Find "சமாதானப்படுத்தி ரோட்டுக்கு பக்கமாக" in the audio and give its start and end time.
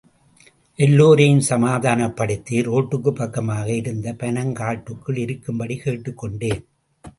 1.39-3.73